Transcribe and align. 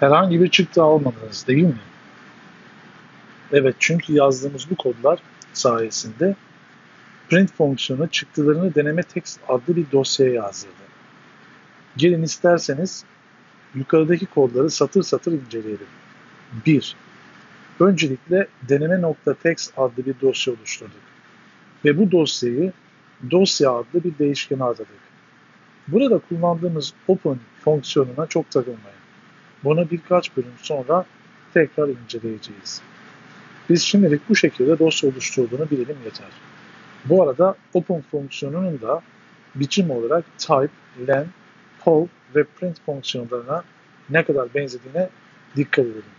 Herhangi 0.00 0.40
bir 0.40 0.48
çıktı 0.48 0.82
almadınız 0.82 1.46
değil 1.46 1.64
mi? 1.64 1.80
Evet 3.52 3.74
çünkü 3.78 4.12
yazdığımız 4.12 4.70
bu 4.70 4.76
kodlar 4.76 5.18
sayesinde 5.52 6.36
print 7.28 7.52
fonksiyonu 7.52 8.08
çıktılarını 8.08 8.74
deneme 8.74 9.02
text 9.02 9.40
adlı 9.48 9.76
bir 9.76 9.86
dosyaya 9.92 10.32
yazdırdı. 10.32 10.72
Gelin 11.96 12.22
isterseniz 12.22 13.04
yukarıdaki 13.74 14.26
kodları 14.26 14.70
satır 14.70 15.02
satır 15.02 15.32
inceleyelim. 15.32 15.86
1. 16.66 16.96
Öncelikle 17.80 18.48
deneme.txt 18.68 19.72
adlı 19.78 20.06
bir 20.06 20.14
dosya 20.20 20.54
oluşturduk. 20.54 21.00
Ve 21.84 21.98
bu 21.98 22.10
dosyayı 22.10 22.72
dosya 23.30 23.72
adlı 23.72 24.04
bir 24.04 24.18
değişkene 24.18 24.64
atadık. 24.64 25.08
Burada 25.88 26.18
kullandığımız 26.18 26.92
open 27.08 27.38
fonksiyonuna 27.64 28.26
çok 28.26 28.50
takılmayın. 28.50 28.97
Bunu 29.64 29.90
birkaç 29.90 30.36
bölüm 30.36 30.52
sonra 30.62 31.04
tekrar 31.54 31.88
inceleyeceğiz. 31.88 32.82
Biz 33.68 33.82
şimdilik 33.82 34.28
bu 34.28 34.36
şekilde 34.36 34.78
dosya 34.78 35.10
oluşturduğunu 35.10 35.70
bilelim 35.70 35.96
yeter. 36.04 36.28
Bu 37.04 37.22
arada 37.22 37.56
open 37.74 38.02
fonksiyonunun 38.10 38.80
da 38.80 39.02
biçim 39.54 39.90
olarak 39.90 40.24
type, 40.38 40.68
len, 41.08 41.26
poll 41.84 42.06
ve 42.34 42.44
print 42.44 42.80
fonksiyonlarına 42.86 43.64
ne 44.10 44.24
kadar 44.24 44.54
benzediğine 44.54 45.08
dikkat 45.56 45.84
edelim. 45.84 46.17